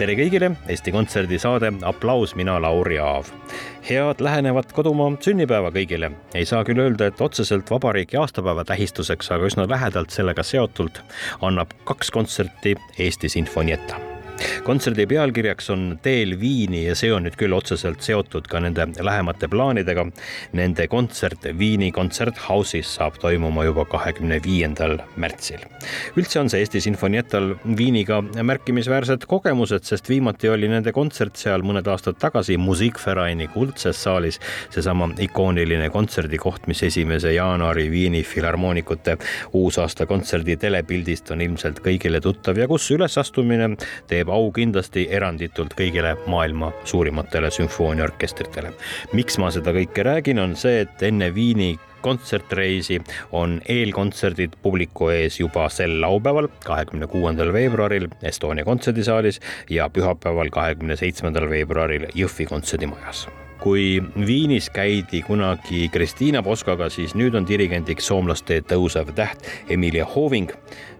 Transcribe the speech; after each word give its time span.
Tere 0.00 0.14
kõigile, 0.16 0.48
Eesti 0.72 0.92
Kontserdi 0.94 1.36
saade 1.40 1.68
Applaus, 1.84 2.32
mina 2.38 2.54
Lauri 2.62 2.96
Aav. 2.98 3.28
head 3.84 4.22
lähenevat 4.24 4.72
kodumaa 4.72 5.10
sünnipäeva 5.20 5.68
kõigile. 5.74 6.10
ei 6.34 6.44
saa 6.44 6.64
küll 6.64 6.80
öelda, 6.80 7.06
et 7.06 7.20
otseselt 7.20 7.70
vabariigi 7.70 8.16
aastapäeva 8.16 8.64
tähistuseks, 8.64 9.30
aga 9.30 9.50
üsna 9.50 9.68
lähedalt 9.68 10.10
sellega 10.10 10.42
seotult 10.42 11.02
annab 11.42 11.76
kaks 11.84 12.10
kontserti 12.10 12.76
Eesti 12.98 13.28
Sinfonietta 13.28 14.19
kontserdi 14.64 15.06
pealkirjaks 15.10 15.70
on 15.70 15.98
Teel 16.02 16.36
Viini 16.40 16.84
ja 16.86 16.94
see 16.98 17.12
on 17.14 17.26
nüüd 17.26 17.36
küll 17.40 17.54
otseselt 17.56 18.02
seotud 18.04 18.48
ka 18.50 18.60
nende 18.62 18.86
lähemate 19.00 19.48
plaanidega. 19.50 20.06
Nende 20.56 20.86
kontsert 20.90 21.46
Viini 21.58 21.90
kontserthausis 21.92 22.94
saab 22.98 23.18
toimuma 23.20 23.64
juba 23.68 23.84
kahekümne 23.90 24.40
viiendal 24.44 24.98
märtsil. 25.20 25.60
üldse 26.16 26.40
on 26.40 26.50
see 26.50 26.60
Eesti 26.60 26.80
Sinfonietal 26.84 27.54
Viiniga 27.76 28.20
märkimisväärsed 28.22 29.26
kogemused, 29.28 29.84
sest 29.88 30.08
viimati 30.08 30.48
oli 30.48 30.68
nende 30.68 30.92
kontsert 30.92 31.36
seal 31.40 31.64
mõned 31.66 31.88
aastad 31.88 32.18
tagasi 32.20 32.56
Musikvereini 32.60 33.48
kuldses 33.54 34.02
saalis. 34.02 34.40
seesama 34.70 35.10
ikooniline 35.18 35.90
kontserdikoht, 35.90 36.66
mis 36.66 36.82
esimese 36.82 37.32
jaanuari 37.32 37.90
Viini 37.90 38.22
filharmoonikute 38.22 39.16
uusaasta 39.52 40.06
kontserdi 40.06 40.56
telepildist 40.56 41.30
on 41.30 41.40
ilmselt 41.40 41.80
kõigile 41.84 42.20
tuttav 42.20 42.58
ja 42.58 42.68
kus 42.68 42.90
ülesastumine 42.90 43.72
teeb 44.10 44.29
teeb 44.30 44.36
au 44.36 44.50
kindlasti 44.54 45.08
eranditult 45.10 45.74
kõigile 45.74 46.14
maailma 46.26 46.72
suurimatele 46.84 47.50
sümfooniaorkestritele. 47.50 48.72
miks 49.12 49.38
ma 49.38 49.50
seda 49.50 49.72
kõike 49.72 50.04
räägin, 50.04 50.38
on 50.38 50.54
see, 50.56 50.82
et 50.82 51.02
enne 51.02 51.34
Viini 51.34 51.78
kontsertreisi 52.00 53.00
on 53.32 53.60
eelkontserdid 53.68 54.56
publiku 54.62 55.10
ees 55.10 55.40
juba 55.40 55.68
sel 55.68 56.00
laupäeval, 56.00 56.48
kahekümne 56.64 57.06
kuuendal 57.06 57.52
veebruaril 57.52 58.08
Estonia 58.22 58.64
kontserdisaalis 58.64 59.40
ja 59.68 59.90
pühapäeval, 59.90 60.50
kahekümne 60.50 60.96
seitsmendal 60.96 61.50
veebruaril 61.50 62.08
Jõhvi 62.14 62.46
kontserdimajas 62.46 63.28
kui 63.60 64.02
Viinis 64.26 64.70
käidi 64.70 65.22
kunagi 65.22 65.88
Kristiina 65.92 66.42
Poskaga, 66.42 66.88
siis 66.88 67.14
nüüd 67.14 67.34
on 67.36 67.46
dirigendiks 67.48 68.06
soomlaste 68.08 68.60
tõusev 68.68 69.12
täht 69.16 69.46
Emilia 69.70 70.06
Hoving 70.08 70.52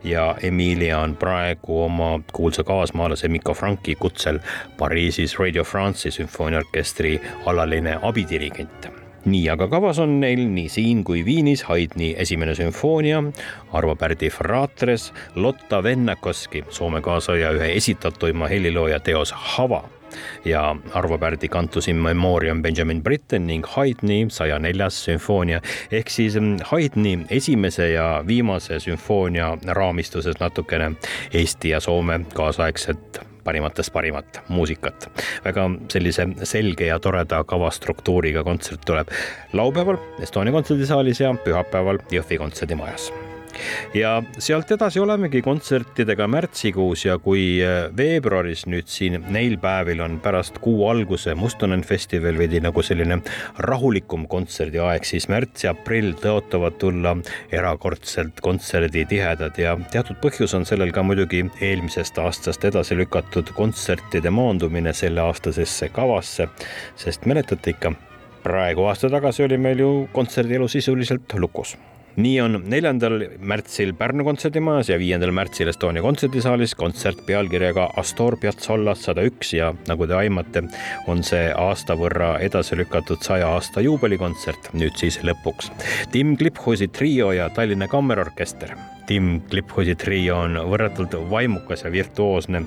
ja 0.05 0.35
Emilia 0.43 1.01
on 1.01 1.17
praegu 1.17 1.83
oma 1.87 2.13
kuulsa 2.33 2.65
kaasmaalase 2.65 3.29
Mikko 3.29 3.55
Franki 3.55 3.95
kutsel 3.95 4.41
Pariisis 4.79 5.39
Radio 5.39 5.65
France'i 5.65 6.13
sümfooniaorkestri 6.13 7.19
alaline 7.47 7.99
abidirigent. 8.03 8.91
Nii 9.25 9.51
aga 9.53 9.69
kavas 9.69 9.99
on 10.01 10.15
neil 10.21 10.47
nii 10.49 10.69
siin 10.73 11.05
kui 11.05 11.21
Viinis 11.25 11.63
Haydni 11.69 12.15
esimene 12.19 12.55
sümfoonia, 12.57 13.23
Arvo 13.73 13.97
Pärdi 13.97 14.31
Fratres, 14.33 15.13
Lotta 15.35 15.83
Vennakoski, 15.85 16.65
Soome 16.69 17.05
kaasaja 17.05 17.53
ühe 17.57 17.73
esitatuima 17.77 18.49
helilooja 18.49 19.01
teos 19.05 19.33
Hava 19.33 19.85
ja 20.45 20.77
Arvo 20.95 21.19
Pärdi 21.19 21.49
Cantus 21.49 21.89
in 21.89 21.97
memoriam 21.97 22.63
Benjamin 22.63 23.03
Britten 23.03 23.47
ning 23.47 23.67
Haydni 23.67 24.27
saja 24.31 24.59
neljas 24.59 25.05
sümfoonia 25.05 25.61
ehk 25.91 26.11
siis 26.11 26.37
mm, 26.41 26.59
Haydni 26.71 27.19
esimese 27.31 27.91
ja 27.91 28.25
viimase 28.27 28.81
sümfoonia 28.81 29.57
raamistuses 29.67 30.41
natukene 30.41 30.93
Eesti 31.35 31.75
ja 31.75 31.81
Soome 31.81 32.21
kaasaegset 32.35 33.21
parimatest 33.45 33.93
parimat 33.93 34.41
muusikat. 34.49 35.09
väga 35.45 35.71
sellise 35.89 36.29
selge 36.43 36.87
ja 36.87 36.99
toreda 36.99 37.45
kavastruktuuriga 37.45 38.45
kontsert 38.45 38.85
tuleb 38.87 39.09
laupäeval 39.53 39.99
Estonia 40.23 40.53
kontserdisaalis 40.53 41.21
ja 41.21 41.35
pühapäeval 41.45 41.99
Jõhvi 42.13 42.39
kontserdimajas 42.39 43.13
ja 43.95 44.17
sealt 44.39 44.71
edasi 44.75 45.01
olemegi 45.01 45.43
kontsertidega 45.43 46.27
märtsikuus 46.31 47.05
ja 47.05 47.19
kui 47.23 47.61
äh, 47.65 47.89
veebruaris 47.97 48.67
nüüd 48.71 48.89
siin 48.91 49.19
neil 49.33 49.57
päevil 49.61 50.03
on 50.05 50.19
pärast 50.23 50.61
kuu 50.63 50.87
alguse 50.91 51.35
Mustonen 51.35 51.83
festival 51.87 52.39
veidi 52.39 52.61
nagu 52.63 52.83
selline 52.83 53.21
rahulikum 53.59 54.27
kontserdiaeg, 54.31 55.07
siis 55.09 55.29
märts 55.33 55.65
ja 55.67 55.75
aprill 55.75 56.15
tõotavad 56.21 56.79
tulla 56.81 57.17
erakordselt 57.53 58.41
kontserditihedad 58.45 59.59
ja 59.61 59.77
teatud 59.93 60.21
põhjus 60.23 60.55
on 60.59 60.67
sellel 60.69 60.93
ka 60.95 61.05
muidugi 61.07 61.45
eelmisest 61.61 62.19
aastast 62.23 62.65
edasi 62.69 62.99
lükatud 62.99 63.55
kontsertide 63.57 64.31
maandumine 64.35 64.93
selleaastasesse 64.97 65.91
kavasse, 65.95 66.49
sest 66.99 67.27
mäletate 67.31 67.75
ikka, 67.75 67.95
praegu 68.45 68.89
aasta 68.89 69.11
tagasi 69.13 69.45
oli 69.47 69.59
meil 69.61 69.83
ju 69.85 69.95
kontserdielu 70.13 70.69
sisuliselt 70.69 71.39
lukus 71.39 71.77
nii 72.21 72.41
on 72.45 72.59
neljandal 72.71 73.23
märtsil 73.41 73.93
Pärnu 73.99 74.25
kontserdimajas 74.27 74.93
ja 74.93 74.99
viiendal 75.01 75.33
märtsil 75.37 75.71
Estonia 75.73 76.03
kontserdisaalis 76.05 76.75
kontsert 76.79 77.25
pealkirjaga 77.27 77.89
Astor 78.01 78.37
Piazzolla 78.41 78.95
sada 78.99 79.25
üks 79.27 79.55
ja 79.57 79.73
nagu 79.89 80.09
te 80.09 80.17
aimate, 80.19 80.65
on 81.11 81.25
see 81.27 81.51
aasta 81.51 81.97
võrra 81.99 82.35
edasi 82.45 82.79
lükatud 82.81 83.25
saja 83.27 83.51
aasta 83.57 83.85
juubelikontsert 83.85 84.73
nüüd 84.77 84.97
siis 85.01 85.21
lõpuks. 85.27 85.73
Tim 86.13 86.37
Kliphusi 86.41 86.91
trio 86.93 87.33
ja 87.37 87.51
Tallinna 87.55 87.89
Kammerorkester 87.91 88.77
Tim 89.11 89.41
Kliphusi 89.51 89.97
trio 89.99 90.37
on 90.45 90.55
võrratult 90.71 91.17
vaimukas 91.31 91.83
ja 91.83 91.91
virtuoosne 91.91 92.61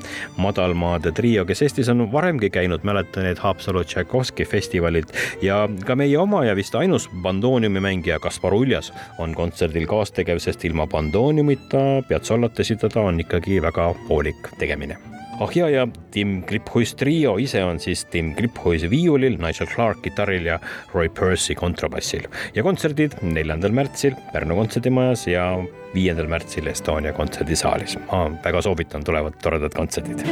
madalmaade 0.43 1.13
trio, 1.15 1.45
kes 1.47 1.63
Eestis 1.63 1.91
on 1.93 2.03
varemgi 2.11 2.49
käinud, 2.51 2.83
mäletan 2.83 3.23
neid 3.23 3.39
Haapsalu 3.39 3.85
Tšaikovski 3.87 4.43
festivalilt. 4.51 5.15
Ja 5.41 5.61
ka 5.87 5.95
meie 5.95 6.19
oma 6.19 6.43
ja 6.43 6.57
vist 6.59 6.75
ainus 6.75 7.07
bandooniumimängija 7.23 8.19
Kaspar 8.19 8.59
Uljas 8.59 8.91
on 9.23 9.31
kontserdil 9.39 9.87
kaastegev, 9.87 10.43
sest 10.43 10.67
ilma 10.67 10.83
bandooniumita. 10.91 12.03
Piazzolat 12.11 12.59
esitada 12.59 13.07
on 13.07 13.23
ikkagi 13.23 13.61
väga 13.63 13.93
poolik 14.09 14.51
tegemine 14.59 14.99
ah 15.41 15.49
ja, 15.55 15.87
Tim 16.11 16.41
Kliphuis 16.45 16.93
trio 16.95 17.37
ise 17.41 17.63
on 17.65 17.79
siis 17.81 18.05
Tim 18.11 18.33
Kliphuis 18.37 18.85
viiulil, 18.89 19.37
Nigel 19.41 19.67
Clark 19.71 20.03
kitarril 20.05 20.45
ja 20.45 20.59
Roy 20.93 21.09
Percy 21.09 21.55
kontrabassil 21.57 22.27
ja 22.55 22.63
kontserdid 22.63 23.17
neljandal 23.21 23.73
märtsil 23.73 24.17
Pärnu 24.33 24.57
kontserdimajas 24.59 25.27
ja 25.27 25.47
viiendal 25.93 26.29
märtsil 26.29 26.67
Estonia 26.69 27.13
kontserdisaalis. 27.13 27.97
ma 28.11 28.29
väga 28.43 28.61
soovitan, 28.61 29.03
tulevad 29.03 29.39
toredad 29.41 29.73
kontserdid. 29.73 30.25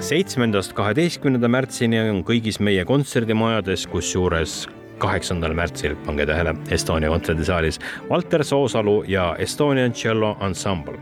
seitsmendast 0.00 0.72
kaheteistkümnenda 0.74 1.48
märtsini 1.48 2.00
on 2.00 2.22
kõigis 2.24 2.56
meie 2.58 2.84
kontserdimajades, 2.88 3.84
kusjuures 3.92 4.64
kaheksandal 5.00 5.54
märtsil, 5.56 5.96
pange 6.06 6.26
tähele, 6.28 6.54
Estonia 6.70 7.10
kontserdisaalis 7.12 7.80
Valter 8.10 8.44
Soosalu 8.44 9.02
ja 9.08 9.32
Estonian 9.38 9.92
Cello 9.92 10.36
Ensemble. 10.46 10.98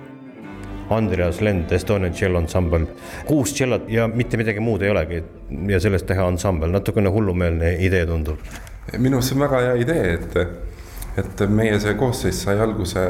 Andreas 0.91 1.41
Lend, 1.41 1.73
Estonian 1.73 2.13
Cello 2.13 2.41
Ensemble, 2.41 2.87
kuus 3.27 3.53
tšellot 3.53 3.91
ja 3.93 4.09
mitte 4.09 4.41
midagi 4.41 4.61
muud 4.61 4.83
ei 4.83 4.91
olegi. 4.91 5.21
Ja 5.69 5.81
sellest 5.81 6.07
teha 6.09 6.25
ansambel, 6.29 6.73
natukene 6.73 7.13
hullumeelne 7.13 7.75
idee 7.85 8.07
tundub. 8.09 8.41
Minu 8.97 9.19
arust 9.19 9.35
see 9.35 9.37
on 9.37 9.45
väga 9.45 9.61
hea 9.67 9.75
idee, 9.83 10.15
et, 10.15 10.37
et 11.21 11.45
meie 11.53 11.77
see 11.83 11.93
koosseis 12.01 12.41
sai 12.47 12.57
alguse 12.65 13.05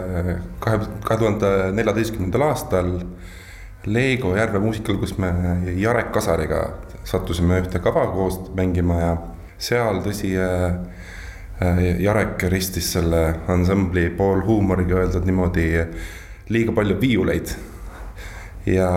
kahe, 0.65 0.81
kahe 1.05 1.19
tuhande 1.21 1.53
neljateistkümnendal 1.79 2.49
aastal 2.49 2.97
Leego 3.87 4.35
Järve 4.37 4.59
muusikal, 4.59 4.99
kus 4.99 5.15
me 5.23 5.31
Jarek 5.79 6.11
Kasariga 6.13 6.65
sattusime 7.07 7.61
ühte 7.63 7.79
kava 7.81 8.09
koos 8.11 8.41
mängima 8.59 8.99
ja 9.01 9.13
seal 9.59 10.03
tõsi 10.05 10.35
Jarek 11.99 12.45
ristis 12.53 12.93
selle 12.95 13.23
ansambli 13.51 14.05
pool 14.15 14.45
huumoriga 14.47 15.01
öeldud 15.01 15.25
niimoodi 15.27 15.65
liiga 16.55 16.75
palju 16.77 16.95
viiuleid. 17.01 17.51
ja 18.67 18.91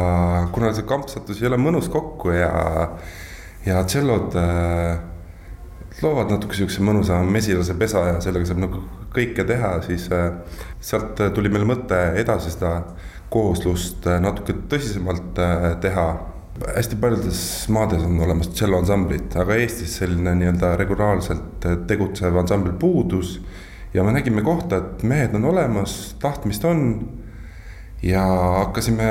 kuna 0.53 0.69
see 0.75 0.85
kampsatus 0.85 1.41
ei 1.41 1.47
ole 1.49 1.57
mõnus 1.57 1.87
kokku 1.89 2.35
ja, 2.35 2.51
ja 3.65 3.81
tšellod 3.87 4.37
äh, 4.37 4.99
loovad 6.01 6.31
natuke 6.31 6.55
siukse 6.57 6.83
mõnusa 6.83 7.19
mesilase 7.23 7.75
pesa 7.79 8.03
ja 8.07 8.19
sellega 8.23 8.47
saab 8.49 8.61
nagu 8.63 8.81
kõike 9.15 9.45
teha, 9.47 9.73
siis 9.85 10.07
äh, 10.13 10.31
sealt 10.83 11.19
tuli 11.35 11.51
meil 11.51 11.65
mõte 11.67 11.99
edasi 12.21 12.53
seda 12.53 12.81
kooslust 13.31 14.07
äh, 14.07 14.19
natuke 14.23 14.55
tõsisemalt 14.71 15.39
äh, 15.41 15.71
teha. 15.83 16.07
Hästi 16.75 16.95
paljudes 17.01 17.41
maades 17.69 18.03
on 18.05 18.19
olemas 18.21 18.49
tšelloansamblid, 18.53 19.33
aga 19.39 19.57
Eestis 19.61 19.97
selline 19.99 20.33
nii-öelda 20.39 20.75
regulaarselt 20.79 21.67
tegutsev 21.87 22.37
ansambel 22.41 22.73
puudus. 22.79 23.39
ja 23.93 24.03
me 24.03 24.11
nägime 24.11 24.41
kohta, 24.41 24.77
et 24.77 25.03
mehed 25.03 25.35
on 25.35 25.45
olemas, 25.45 26.15
tahtmist 26.19 26.65
on. 26.65 27.09
ja 28.03 28.23
hakkasime 28.57 29.07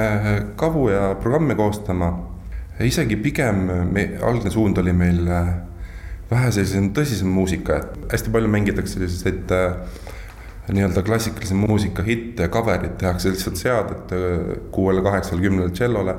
kavu 0.56 0.88
ja 0.88 1.14
programme 1.20 1.54
koostama. 1.54 2.12
isegi 2.80 3.16
pigem 3.16 3.56
me, 3.92 4.10
algne 4.22 4.50
suund 4.50 4.78
oli 4.78 4.92
meil 4.92 5.26
vähe 6.30 6.52
sellisem 6.52 6.92
tõsisem 6.94 7.28
muusika, 7.28 7.76
et 7.76 8.12
hästi 8.12 8.30
palju 8.30 8.48
mängitakse 8.48 8.98
selliseid 8.98 9.50
äh, 9.50 9.74
nii-öelda 10.72 11.02
klassikalise 11.02 11.54
muusika 11.54 12.02
hitte 12.02 12.48
cover'id 12.48 12.94
tehakse 12.98 13.30
lihtsalt 13.30 13.56
seadet 13.56 14.14
kuuele, 14.70 15.02
kaheksale, 15.02 15.42
kümnele 15.42 15.70
tšellole. 15.74 16.14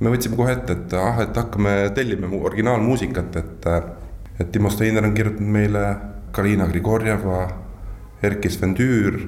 Me 0.00 0.10
võtsime 0.14 0.38
kohe 0.38 0.56
ette, 0.56 0.74
et 0.74 0.96
ah, 0.98 1.20
et 1.22 1.36
hakkame 1.38 1.76
tellime 1.94 2.30
originaalmuusikat, 2.40 3.36
et, 3.40 3.68
et 4.40 4.50
Timo 4.52 4.72
Steiner 4.72 5.06
on 5.06 5.14
kirjutanud 5.14 5.54
meile, 5.58 5.84
Karina 6.34 6.66
Grigorjeva, 6.66 7.44
Erkki 8.24 8.50
Svendüür, 8.50 9.20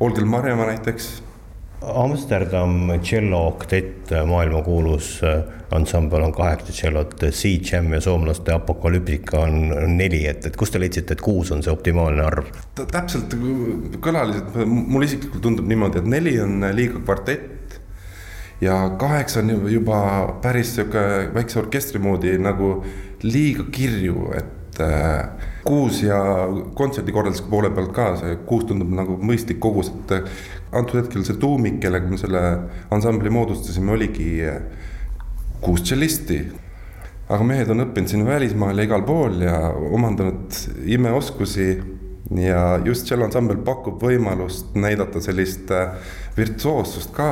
Olgel 0.00 0.28
Marjamaa 0.28 0.68
näiteks 0.72 1.10
Amsterdam 1.80 2.90
tšello 3.00 3.38
oktett, 3.46 4.10
maailmakuulus 4.26 5.22
äh, 5.24 5.38
ansambel 5.72 6.26
on 6.26 6.32
kaheksa 6.36 6.72
tšellot, 6.72 7.14
Sea 7.32 7.60
Jam 7.64 7.92
ja 7.94 8.00
soomlaste 8.04 8.52
Apokalüptika 8.52 9.46
on 9.46 9.96
neli, 9.96 10.26
et, 10.28 10.44
et 10.46 10.58
kust 10.60 10.74
te 10.76 10.82
leidsite, 10.82 11.16
et 11.16 11.24
kuus 11.24 11.52
on 11.54 11.64
see 11.64 11.72
optimaalne 11.72 12.26
arv? 12.26 12.50
täpselt 12.76 13.32
kõlaliselt, 14.04 14.60
mulle 14.66 15.08
isiklikult 15.08 15.42
tundub 15.46 15.70
niimoodi, 15.70 16.02
et 16.02 16.12
neli 16.18 16.36
on 16.44 16.68
liiga 16.76 17.00
kvartett 17.00 17.59
ja 18.60 18.90
kaheksa 18.98 19.40
on 19.40 19.72
juba 19.72 20.00
päris 20.42 20.74
sihuke 20.74 21.30
väikse 21.34 21.58
orkestri 21.58 22.00
moodi 22.02 22.36
nagu 22.38 22.84
liiga 23.22 23.64
kirju, 23.72 24.32
et 24.36 24.80
äh, 24.80 25.28
kuus 25.64 26.02
ja 26.02 26.20
kontserdikorralduse 26.74 27.44
poole 27.50 27.70
pealt 27.70 27.92
ka 27.96 28.08
see 28.20 28.36
kuus 28.48 28.64
tundub 28.68 28.92
nagu 28.96 29.16
mõistlik 29.22 29.60
kogus, 29.62 29.92
et 29.92 30.14
antud 30.72 31.00
hetkel 31.02 31.24
see 31.26 31.38
tuumik, 31.40 31.80
kellega 31.82 32.08
me 32.08 32.18
selle 32.20 32.42
ansambli 32.92 33.32
moodustasime, 33.32 33.92
oligi 33.96 34.32
kuus 35.60 35.84
tšellisti. 35.84 36.40
aga 37.30 37.44
mehed 37.46 37.68
on 37.70 37.84
õppinud 37.84 38.10
siin 38.10 38.26
välismaal 38.26 38.78
ja 38.78 38.84
igal 38.88 39.04
pool 39.06 39.36
ja 39.44 39.58
omandanud 39.70 40.56
imeoskusi 40.96 41.68
ja 42.38 42.80
just 42.86 43.08
tšelloansambel 43.08 43.58
pakub 43.66 44.02
võimalust 44.02 44.76
näidata 44.78 45.22
sellist 45.22 45.70
äh, 45.74 45.96
virtuoossust 46.36 47.10
ka. 47.14 47.30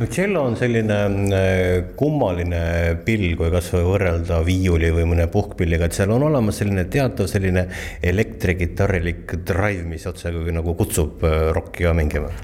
no 0.00 0.08
tšello 0.10 0.42
on 0.48 0.56
selline 0.58 0.98
äh, 1.36 1.92
kummaline 1.98 2.64
pill, 3.06 3.36
kui 3.38 3.52
kasvõi 3.54 3.84
võrrelda 3.86 4.40
viiuli 4.46 4.90
või 4.96 5.06
mõne 5.12 5.28
puhkpilliga, 5.30 5.86
et 5.86 5.98
seal 5.98 6.14
on 6.16 6.26
olemas 6.30 6.58
selline 6.62 6.86
teatav 6.90 7.30
selline 7.30 7.68
elektrikitarrilik 8.02 9.38
drive, 9.46 9.86
mis 9.88 10.06
otsekui 10.10 10.54
nagu 10.56 10.74
kutsub 10.78 11.22
äh, 11.28 11.48
rokki 11.54 11.86
ka 11.86 11.94
mängima 11.96 12.34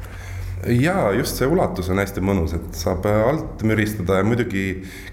ja 0.69 1.12
just 1.17 1.39
see 1.41 1.49
ulatus 1.49 1.89
on 1.93 2.01
hästi 2.01 2.23
mõnus, 2.25 2.53
et 2.57 2.77
saab 2.77 3.07
alt 3.09 3.62
müristada 3.67 4.19
ja 4.21 4.27
muidugi 4.27 4.65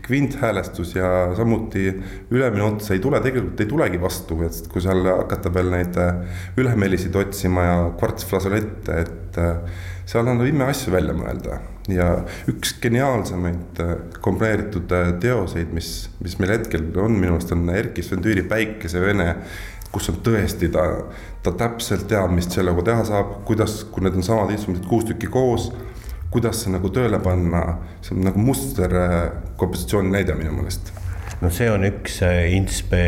kvinthäälestus 0.05 0.95
ja 0.97 1.09
samuti 1.37 1.87
ülemine 2.33 2.65
ots 2.67 2.91
ei 2.91 3.01
tule, 3.03 3.21
tegelikult 3.23 3.63
ei 3.63 3.69
tulegi 3.69 4.01
vastu, 4.01 4.39
et 4.47 4.67
kui 4.71 4.83
seal 4.83 5.05
hakata 5.07 5.51
veel 5.53 5.71
neid 5.73 5.99
äh, 6.01 6.41
ülemelisid 6.59 7.15
otsima 7.19 7.67
ja 7.67 7.79
kvartsflasolette, 7.99 8.99
et 9.05 9.39
äh, 9.41 9.81
seal 10.07 10.27
annab 10.27 10.49
ime 10.49 10.67
asju 10.71 10.93
välja 10.95 11.15
mõelda. 11.17 11.63
ja 11.87 12.07
üks 12.51 12.73
geniaalsemaid 12.83 13.79
äh, 13.79 13.93
komponeeritud 14.21 14.91
teoseid, 15.23 15.71
mis, 15.71 16.09
mis 16.19 16.35
meil 16.41 16.57
hetkel 16.57 16.89
on 16.99 17.15
minu 17.15 17.37
arust 17.37 17.53
on 17.55 17.69
Erkki 17.71 18.03
Svendüüri 18.03 18.43
Päikesevene 18.47 19.29
kus 19.97 20.11
on 20.13 20.21
tõesti 20.25 20.69
ta, 20.73 20.85
ta 21.43 21.53
täpselt 21.57 22.05
teab, 22.11 22.29
mis 22.35 22.49
sellega 22.53 22.85
teha 22.91 23.07
saab, 23.07 23.39
kuidas, 23.49 23.81
kui 23.89 24.05
need 24.05 24.19
on 24.19 24.25
samad 24.25 24.53
instrumendid 24.53 24.85
kuus 24.89 25.07
tükki 25.09 25.31
koos, 25.33 25.71
kuidas 26.33 26.61
see 26.61 26.73
nagu 26.73 26.91
tööle 26.93 27.19
panna, 27.23 27.63
see 28.05 28.13
on 28.13 28.23
nagu 28.27 28.41
muster 28.43 28.93
äh, 28.93 29.19
kompositsiooni 29.57 30.13
näide 30.13 30.37
minu 30.37 30.53
meelest 30.59 30.93
no 31.41 31.49
see 31.53 31.69
on 31.69 31.85
üks 31.85 32.19
äh, 32.25 32.47
Inspe 32.57 32.99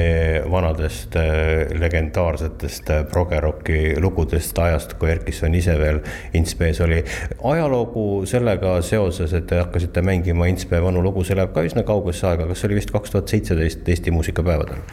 vanadest 0.49 1.17
äh, 1.19 1.69
legendaarsetest 1.81 2.91
progerocki 3.11 3.95
lugudest 4.01 4.57
ajast, 4.61 4.95
kui 5.01 5.11
Erkisson 5.13 5.55
ise 5.57 5.77
veel 5.79 6.01
Inspes 6.37 6.81
oli. 6.85 7.03
ajalugu 7.51 8.25
sellega 8.29 8.79
seoses, 8.85 9.33
et 9.37 9.49
te 9.51 9.61
hakkasite 9.61 10.05
mängima 10.05 10.49
Inspe 10.49 10.81
vanu 10.81 11.03
lugu, 11.05 11.25
see 11.27 11.37
läheb 11.37 11.53
ka 11.53 11.65
üsna 11.65 11.85
kaugesse 11.85 12.29
aega, 12.31 12.49
kas 12.49 12.63
see 12.63 12.71
oli 12.71 12.81
vist 12.81 12.93
kaks 12.95 13.15
tuhat 13.15 13.33
seitseteist 13.35 13.89
Eesti 13.89 14.15
muusikapäevadel? 14.15 14.85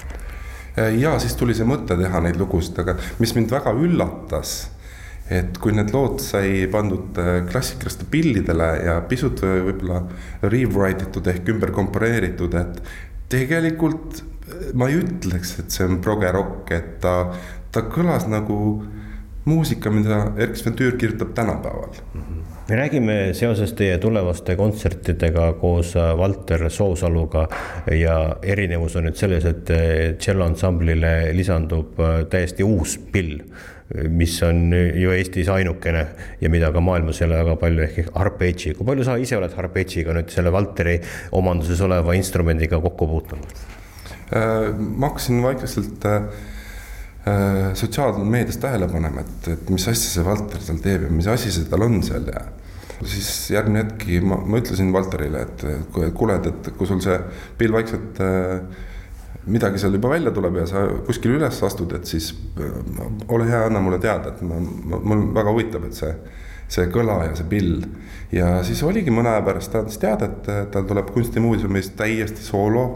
Äh, 0.79 0.97
ja 1.01 1.17
siis 1.23 1.37
tuli 1.39 1.55
see 1.57 1.67
mõte 1.69 1.97
teha 1.99 2.21
neid 2.25 2.39
lugusid, 2.41 2.79
aga 2.83 2.97
mis 3.23 3.35
mind 3.37 3.53
väga 3.53 3.73
üllatas, 3.77 4.55
et 5.33 5.59
kui 5.63 5.75
need 5.75 5.91
lood 5.95 6.21
sai 6.23 6.67
pandud 6.73 7.19
äh, 7.23 7.41
klassikaliste 7.49 8.09
pillidele 8.13 8.71
ja 8.85 8.97
pisut 9.09 9.43
äh, 9.47 9.59
võib-olla 9.67 10.03
rewrite 10.45 11.09
itud 11.09 11.33
ehk 11.33 11.53
ümber 11.55 11.73
komponeeritud, 11.77 12.55
et 12.61 12.83
tegelikult 13.33 14.23
ma 14.79 14.87
ei 14.91 15.01
ütleks, 15.01 15.57
et 15.63 15.75
see 15.75 15.89
on 15.89 15.99
progerokk, 16.05 16.71
et 16.77 16.93
ta, 17.03 17.17
ta 17.75 17.83
kõlas 17.91 18.29
nagu 18.31 18.59
muusika, 19.47 19.91
mida 19.91 20.29
Erkki 20.37 20.63
Sven 20.63 20.79
Tüür 20.79 21.01
kirjutab 21.01 21.35
tänapäeval 21.35 21.97
mm. 21.97 22.21
-hmm 22.21 22.56
me 22.69 22.77
räägime 22.77 23.15
seoses 23.35 23.73
teie 23.79 23.99
tulevaste 24.03 24.57
kontsertidega 24.59 25.53
koos 25.61 25.93
äh, 25.97 26.11
Valter 26.19 26.67
Soosaluga 26.71 27.47
ja 27.95 28.17
erinevus 28.43 28.97
on 28.99 29.07
nüüd 29.07 29.19
selles, 29.19 29.47
et 29.47 29.71
äh, 29.71 29.85
tšelloansamblile 30.19 31.13
lisandub 31.37 32.01
äh, 32.03 32.19
täiesti 32.31 32.67
uus 32.67 32.97
pill, 33.13 33.39
mis 34.11 34.35
on 34.43 34.73
ju 34.75 35.13
Eestis 35.15 35.47
ainukene 35.53 36.03
ja 36.41 36.51
mida 36.51 36.73
ka 36.75 36.83
maailmas 36.83 37.21
ei 37.21 37.29
ole 37.29 37.39
väga 37.39 37.55
palju, 37.61 37.85
ehk 37.85 38.11
arpeggi. 38.19 38.75
kui 38.75 38.87
palju 38.89 39.07
sa 39.07 39.15
ise 39.23 39.39
oled 39.39 39.55
arpeggiga 39.63 40.17
nüüd 40.17 40.35
selle 40.35 40.51
Valteri 40.51 40.97
omanduses 41.39 41.85
oleva 41.87 42.19
instrumendiga 42.19 42.83
kokku 42.83 43.07
puutunud? 43.13 43.65
ma 44.35 45.07
hakkasin 45.07 45.39
vaikselt 45.39 46.03
sotsiaalmeedias 47.75 48.61
tähele 48.63 48.87
panema, 48.87 49.25
et, 49.25 49.49
et 49.57 49.71
mis 49.75 49.83
asja 49.91 50.13
see 50.13 50.25
Valter 50.27 50.63
seal 50.63 50.79
teeb 50.85 51.09
ja 51.09 51.11
mis 51.11 51.27
asi 51.27 51.51
see 51.51 51.67
tal 51.71 51.83
on 51.83 51.99
seal 52.07 52.29
ja 52.31 52.45
siis 53.05 53.51
järgmine 53.51 53.83
hetk 53.85 54.07
ma, 54.25 54.39
ma 54.41 54.61
ütlesin 54.61 54.93
Valterile, 54.95 55.43
et 55.43 55.65
kuule, 56.17 56.39
et 56.39 56.71
kui 56.79 56.89
sul 56.89 57.03
see 57.05 57.17
pill 57.59 57.75
vaikselt 57.75 58.21
äh, 58.25 58.63
midagi 59.47 59.79
seal 59.79 59.95
juba 59.99 60.11
välja 60.15 60.33
tuleb 60.35 60.61
ja 60.63 60.67
sa 60.71 60.87
kuskil 61.07 61.37
üles 61.37 61.61
astud, 61.67 61.93
et 61.99 62.09
siis 62.09 62.33
äh, 62.63 62.73
ole 63.29 63.49
hea, 63.51 63.67
anna 63.69 63.83
mulle 63.85 64.01
teada, 64.03 64.33
et 64.33 64.43
ma, 64.47 64.59
ma, 64.61 65.01
mul 65.03 65.29
väga 65.37 65.55
huvitab, 65.55 65.87
et 65.89 65.99
see, 65.99 66.15
see 66.73 66.89
kõla 66.95 67.21
ja 67.29 67.37
see 67.39 67.49
pill. 67.51 67.85
ja 68.35 68.57
siis 68.67 68.83
oligi 68.87 69.13
mõne 69.15 69.35
aja 69.35 69.45
pärast 69.47 69.73
ta 69.73 69.85
andis 69.85 70.01
teada, 70.03 70.31
et 70.31 70.73
tal 70.75 70.89
tuleb 70.89 71.13
kunstimuuseumis 71.15 71.93
täiesti 71.99 72.43
soolo 72.43 72.87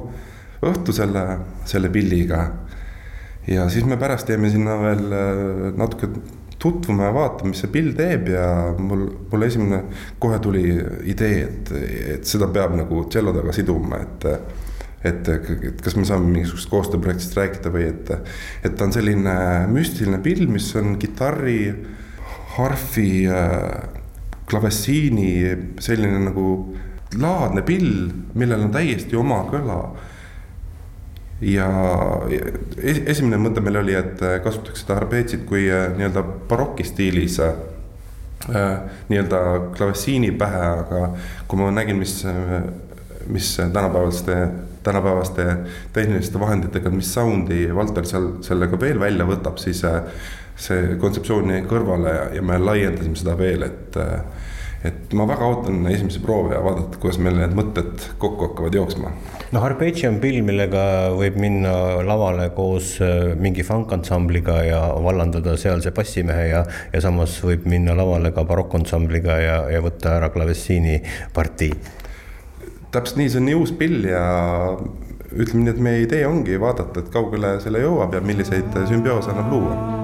õhtu 0.66 0.92
selle, 0.92 1.24
selle 1.68 1.88
pilliga. 1.92 2.42
Ja 3.48 3.68
siis 3.72 3.86
me 3.88 3.96
pärast 4.00 4.28
jäime 4.28 4.50
sinna 4.52 4.76
veel 4.82 5.06
äh, 5.12 5.72
natuke 5.78 6.10
tutvuma 6.60 7.08
ja 7.08 7.14
vaatama, 7.14 7.54
mis 7.54 7.62
see 7.64 7.72
pill 7.72 7.94
teeb. 7.96 8.28
Ja 8.34 8.46
mul, 8.78 9.06
mul 9.30 9.46
esimene 9.46 9.84
kohe 10.20 10.38
tuli 10.44 10.64
idee, 11.08 11.44
et, 11.46 11.72
et 12.16 12.26
seda 12.28 12.50
peab 12.52 12.76
nagu 12.76 13.06
tšello 13.08 13.32
taga 13.36 13.54
siduma, 13.56 14.02
et 14.04 14.28
et, 15.00 15.28
et 15.32 15.78
kas 15.80 15.94
me 15.96 16.04
saame 16.04 16.28
mingisugusest 16.28 16.68
koostööprojektist 16.68 17.36
rääkida 17.38 17.70
või 17.72 17.86
et, 17.88 18.10
et 18.60 18.74
ta 18.76 18.84
on 18.84 18.92
selline 18.92 19.32
müstiline 19.72 20.18
pill, 20.20 20.44
mis 20.52 20.66
on 20.76 20.98
kitarri, 21.00 21.72
harfi, 22.58 23.24
klavessiini 24.50 25.30
selline 25.80 26.20
nagu 26.26 26.46
laadne 27.16 27.64
pill, 27.64 28.10
millel 28.36 28.66
on 28.66 28.74
täiesti 28.74 29.16
oma 29.16 29.40
kõla 29.48 29.80
ja 31.40 31.66
esimene 32.82 33.40
mõte 33.40 33.62
meil 33.64 33.80
oli, 33.80 33.96
et 33.96 34.22
äh, 34.24 34.38
kasutaks 34.44 34.84
seda 34.84 34.98
arpeetsit 35.00 35.46
kui 35.48 35.66
äh, 35.72 35.88
nii-öelda 35.96 36.22
baroki 36.50 36.84
stiilis 36.84 37.38
äh, 37.44 37.54
nii-öelda 39.08 39.40
klavessiini 39.76 40.32
pähe, 40.40 40.64
aga 40.84 41.04
kui 41.48 41.60
ma 41.60 41.70
nägin, 41.74 42.00
mis, 42.00 42.20
mis 43.28 43.50
tänapäevaste, 43.60 44.36
tänapäevaste 44.84 45.46
tehniliste 45.92 46.40
vahenditega, 46.40 46.92
mis 46.92 47.12
sound'i 47.14 47.66
Valter 47.76 48.08
seal 48.08 48.30
sellega 48.44 48.80
veel 48.80 49.00
välja 49.00 49.28
võtab, 49.28 49.60
siis 49.60 49.84
see 50.60 50.94
kontseptsioon 51.00 51.52
jäi 51.52 51.66
kõrvale 51.68 52.14
ja, 52.16 52.24
ja 52.36 52.44
me 52.44 52.56
laiendasime 52.60 53.16
seda 53.16 53.36
veel, 53.38 53.64
et 53.68 54.00
et 54.84 55.12
ma 55.12 55.26
väga 55.28 55.44
ootan 55.44 55.82
esimesi 55.90 56.22
proove 56.24 56.54
ja 56.54 56.62
vaadata, 56.64 56.96
kuidas 57.02 57.18
meil 57.20 57.36
need 57.36 57.52
mõtted 57.56 58.06
kokku 58.22 58.48
hakkavad 58.48 58.76
jooksma. 58.78 59.12
no 59.52 59.62
Arpeggi 59.66 60.06
on 60.08 60.16
pill, 60.22 60.40
millega 60.46 60.82
võib 61.16 61.36
minna 61.42 61.74
lavale 62.06 62.48
koos 62.56 62.94
äh, 63.04 63.34
mingi 63.36 63.64
fankansambliga 63.66 64.60
ja 64.64 64.80
vallandada 65.04 65.56
sealse 65.60 65.92
bassimehe 65.96 66.48
ja, 66.48 66.64
ja 66.94 67.04
samas 67.04 67.36
võib 67.44 67.68
minna 67.68 67.96
lavale 67.98 68.32
ka 68.36 68.46
barokkansambliga 68.48 69.38
ja, 69.44 69.60
ja 69.74 69.84
võtta 69.84 70.16
ära 70.16 70.32
klavessiini 70.32 71.00
partii 71.36 71.74
täpselt 72.90 73.20
nii, 73.20 73.30
see 73.30 73.40
on 73.40 73.48
nii 73.50 73.60
uus 73.60 73.76
pill 73.78 74.08
ja 74.08 74.24
ütleme 75.30 75.66
nii, 75.66 75.74
et 75.76 75.84
meie 75.84 76.04
idee 76.08 76.26
ongi 76.26 76.58
vaadata, 76.60 77.04
et 77.04 77.14
kaugele 77.14 77.58
selle 77.62 77.84
jõuab 77.84 78.16
ja 78.16 78.24
milliseid 78.24 78.80
sümbioose 78.88 79.34
annab 79.34 79.52
luua 79.54 79.99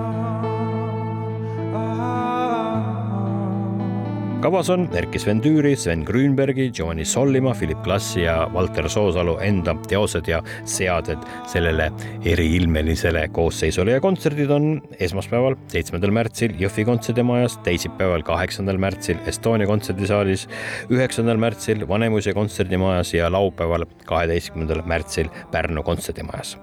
kavas 4.43 4.69
on 4.71 4.87
Erkki 4.97 5.19
Sven 5.21 5.41
Tüüri, 5.43 5.75
Sven 5.77 6.03
Grünbergi, 6.05 6.69
Giovanni 6.75 7.05
Sollimaa, 7.05 7.55
Philip 7.55 7.83
Glassi 7.85 8.23
ja 8.23 8.37
Valter 8.53 8.89
Soosalu 8.89 9.37
enda 9.45 9.75
teosed 9.89 10.29
ja 10.29 10.43
seaded 10.69 11.25
sellele 11.49 11.89
eriilmelisele 12.25 13.27
koosseisule. 13.37 13.97
Ja 13.97 14.03
kontserdid 14.05 14.53
on 14.53 14.69
esmaspäeval, 15.01 15.57
seitsmendal 15.73 16.15
märtsil 16.17 16.57
Jõhvi 16.61 16.87
kontserdimajas, 16.89 17.59
teisipäeval, 17.67 18.27
kaheksandal 18.27 18.81
märtsil 18.83 19.21
Estonia 19.31 19.69
kontserdisaalis, 19.71 20.47
üheksandal 20.93 21.41
märtsil 21.41 21.87
Vanemuise 21.89 22.37
kontserdimajas 22.37 23.15
ja 23.17 23.33
laupäeval, 23.33 23.89
kaheteistkümnendal 24.07 24.85
märtsil 24.87 25.33
Pärnu 25.53 25.87
kontserdimajas 25.87 26.57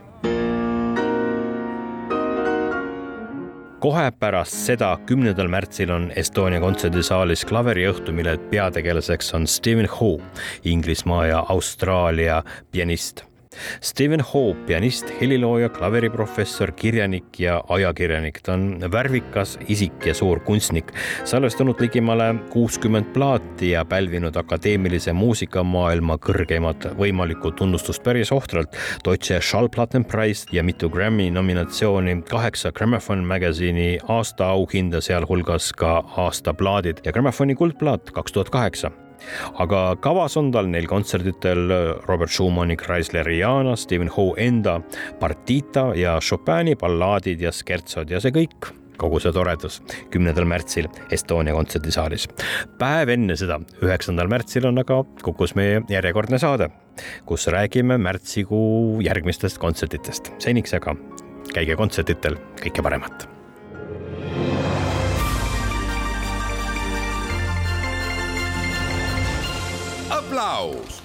kohe 3.84 4.06
pärast 4.16 4.56
seda, 4.64 4.94
kümnendal 5.10 5.50
märtsil 5.52 5.92
on 5.92 6.06
Estonia 6.16 6.62
kontserdisaalis 6.64 7.44
klaveriõhtu, 7.50 8.16
mille 8.16 8.38
peategelaseks 8.54 9.34
on 9.36 9.48
Stephen 9.48 9.90
Ho, 9.98 10.14
Inglismaa 10.64 11.26
ja 11.28 11.44
Austraalia 11.52 12.40
pianist 12.72 13.26
Steven 13.82 14.22
Hope, 14.34 14.60
pianist, 14.68 15.12
helilooja, 15.22 15.70
klaveriprofessor, 15.70 16.72
kirjanik 16.72 17.40
ja 17.40 17.62
ajakirjanik. 17.70 18.42
ta 18.44 18.54
on 18.54 18.80
värvikas 18.92 19.58
isik 19.68 20.06
ja 20.06 20.14
suur 20.14 20.40
kunstnik, 20.40 20.92
salvestanud 21.24 21.80
ligimale 21.80 22.36
kuuskümmend 22.50 23.14
plaati 23.14 23.72
ja 23.72 23.86
pälvinud 23.86 24.36
akadeemilise 24.36 25.14
muusikamaailma 25.14 26.18
kõrgeimat 26.18 26.90
võimalikku 26.98 27.52
tunnustust 27.52 28.04
päris 28.04 28.32
ohtralt. 28.32 28.76
Deutsche 29.06 29.42
Schallplattenpreis 29.42 30.46
ja 30.52 30.64
mitu 30.64 30.90
Grammy 30.90 31.30
nominatsiooni, 31.32 32.22
kaheksa 32.30 32.72
Gramophone 32.72 33.26
Magazine'i 33.28 33.98
aastaauhinda, 34.08 35.02
sealhulgas 35.02 35.72
ka 35.78 36.04
aastaplaadid 36.18 37.04
ja 37.06 37.12
Gramophoni 37.12 37.56
kuldplaat 37.56 38.12
kaks 38.12 38.32
tuhat 38.32 38.50
kaheksa 38.50 38.92
aga 39.64 39.82
kavas 40.04 40.38
on 40.40 40.52
tal 40.54 40.70
neil 40.72 40.88
kontserditel 40.90 41.66
Robert 42.08 42.32
Schumanni 42.32 42.78
Chrysleri 42.80 43.40
Jana, 43.40 43.76
Stephen 43.76 44.12
Ho 44.18 44.34
enda 44.38 44.80
Partita 45.20 45.92
ja 45.96 46.20
Chopini 46.22 46.76
ballaadid 46.80 47.42
ja 47.42 47.52
skertsod 47.52 48.12
ja 48.12 48.22
see 48.24 48.34
kõik 48.36 48.74
kogu 49.00 49.20
see 49.22 49.34
toredus 49.36 49.80
kümnendal 50.14 50.48
märtsil 50.50 50.88
Estonia 51.12 51.56
kontserdisaalis. 51.58 52.28
päev 52.80 53.14
enne 53.16 53.36
seda, 53.40 53.60
üheksandal 53.84 54.32
märtsil 54.32 54.70
on 54.70 54.80
aga 54.84 55.02
Kukus 55.24 55.56
meie 55.60 55.82
järjekordne 55.90 56.40
saade, 56.40 56.70
kus 57.26 57.48
räägime 57.48 57.98
märtsikuu 57.98 59.02
järgmistest 59.02 59.58
kontsertidest. 59.58 60.34
seniks 60.40 60.74
aga 60.74 60.96
käige 61.54 61.76
kontserditel, 61.76 62.38
kõike 62.62 62.84
paremat 62.86 63.28
aplaus 70.64 71.03